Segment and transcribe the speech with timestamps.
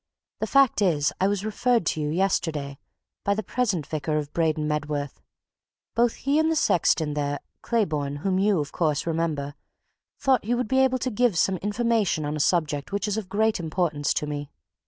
[0.39, 2.79] "The fact is, I was referred to you, yesterday,
[3.23, 5.21] by the present vicar of Braden Medworth
[5.93, 9.53] both he, and the sexton there, Claybourne, whom you, of course, remember,
[10.19, 13.15] thought you would be able to give me some information on a subject which is
[13.15, 14.49] of great importance to me."